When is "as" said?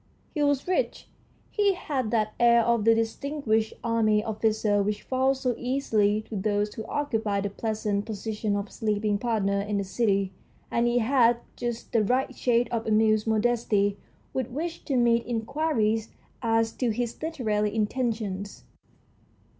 16.41-16.71